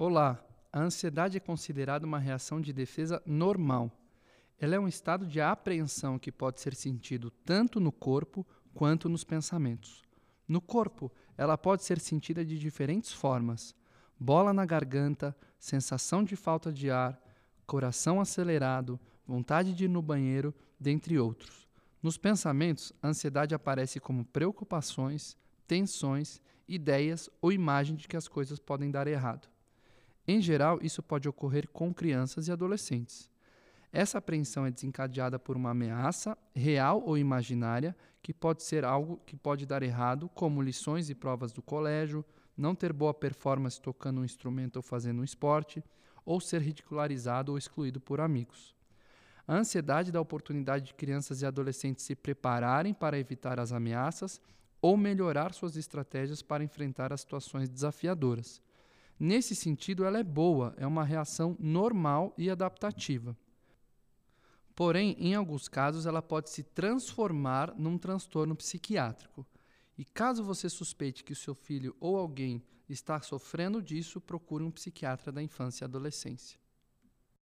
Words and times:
Olá, 0.00 0.40
a 0.72 0.78
ansiedade 0.78 1.38
é 1.38 1.40
considerada 1.40 2.06
uma 2.06 2.20
reação 2.20 2.60
de 2.60 2.72
defesa 2.72 3.20
normal. 3.26 3.90
Ela 4.56 4.76
é 4.76 4.78
um 4.78 4.86
estado 4.86 5.26
de 5.26 5.40
apreensão 5.40 6.20
que 6.20 6.30
pode 6.30 6.60
ser 6.60 6.72
sentido 6.76 7.32
tanto 7.32 7.80
no 7.80 7.90
corpo 7.90 8.46
quanto 8.72 9.08
nos 9.08 9.24
pensamentos. 9.24 10.04
No 10.46 10.60
corpo, 10.60 11.10
ela 11.36 11.58
pode 11.58 11.82
ser 11.82 11.98
sentida 11.98 12.44
de 12.44 12.56
diferentes 12.60 13.12
formas: 13.12 13.74
bola 14.16 14.52
na 14.52 14.64
garganta, 14.64 15.36
sensação 15.58 16.22
de 16.22 16.36
falta 16.36 16.72
de 16.72 16.92
ar, 16.92 17.20
coração 17.66 18.20
acelerado, 18.20 19.00
vontade 19.26 19.74
de 19.74 19.86
ir 19.86 19.88
no 19.88 20.00
banheiro, 20.00 20.54
dentre 20.78 21.18
outros. 21.18 21.66
Nos 22.00 22.16
pensamentos, 22.16 22.92
a 23.02 23.08
ansiedade 23.08 23.52
aparece 23.52 23.98
como 23.98 24.24
preocupações, 24.24 25.36
tensões, 25.66 26.40
ideias 26.68 27.28
ou 27.42 27.50
imagem 27.50 27.96
de 27.96 28.06
que 28.06 28.16
as 28.16 28.28
coisas 28.28 28.60
podem 28.60 28.92
dar 28.92 29.08
errado. 29.08 29.48
Em 30.30 30.42
geral, 30.42 30.78
isso 30.82 31.02
pode 31.02 31.26
ocorrer 31.26 31.66
com 31.68 31.92
crianças 31.94 32.48
e 32.48 32.52
adolescentes. 32.52 33.30
Essa 33.90 34.18
apreensão 34.18 34.66
é 34.66 34.70
desencadeada 34.70 35.38
por 35.38 35.56
uma 35.56 35.70
ameaça, 35.70 36.36
real 36.54 37.02
ou 37.06 37.16
imaginária, 37.16 37.96
que 38.22 38.34
pode 38.34 38.62
ser 38.62 38.84
algo 38.84 39.16
que 39.24 39.34
pode 39.34 39.64
dar 39.64 39.82
errado, 39.82 40.28
como 40.34 40.60
lições 40.60 41.08
e 41.08 41.14
provas 41.14 41.50
do 41.50 41.62
colégio, 41.62 42.22
não 42.54 42.74
ter 42.74 42.92
boa 42.92 43.14
performance 43.14 43.80
tocando 43.80 44.20
um 44.20 44.24
instrumento 44.24 44.76
ou 44.76 44.82
fazendo 44.82 45.22
um 45.22 45.24
esporte, 45.24 45.82
ou 46.26 46.38
ser 46.42 46.60
ridicularizado 46.60 47.52
ou 47.52 47.56
excluído 47.56 47.98
por 47.98 48.20
amigos. 48.20 48.76
A 49.46 49.56
ansiedade 49.56 50.12
dá 50.12 50.20
oportunidade 50.20 50.84
de 50.84 50.94
crianças 50.94 51.40
e 51.40 51.46
adolescentes 51.46 52.04
se 52.04 52.14
prepararem 52.14 52.92
para 52.92 53.18
evitar 53.18 53.58
as 53.58 53.72
ameaças 53.72 54.42
ou 54.82 54.94
melhorar 54.94 55.54
suas 55.54 55.74
estratégias 55.74 56.42
para 56.42 56.62
enfrentar 56.62 57.14
as 57.14 57.22
situações 57.22 57.70
desafiadoras. 57.70 58.60
Nesse 59.18 59.54
sentido, 59.54 60.04
ela 60.04 60.18
é 60.18 60.24
boa, 60.24 60.74
é 60.76 60.86
uma 60.86 61.02
reação 61.02 61.56
normal 61.58 62.32
e 62.38 62.48
adaptativa. 62.48 63.36
Porém, 64.74 65.16
em 65.18 65.34
alguns 65.34 65.68
casos, 65.68 66.06
ela 66.06 66.22
pode 66.22 66.50
se 66.50 66.62
transformar 66.62 67.74
num 67.76 67.98
transtorno 67.98 68.54
psiquiátrico. 68.54 69.44
E 69.96 70.04
caso 70.04 70.44
você 70.44 70.68
suspeite 70.68 71.24
que 71.24 71.32
o 71.32 71.36
seu 71.36 71.52
filho 71.52 71.96
ou 71.98 72.16
alguém 72.16 72.62
está 72.88 73.20
sofrendo 73.20 73.82
disso, 73.82 74.20
procure 74.20 74.62
um 74.62 74.70
psiquiatra 74.70 75.32
da 75.32 75.42
infância 75.42 75.84
e 75.84 75.86
adolescência. 75.86 76.58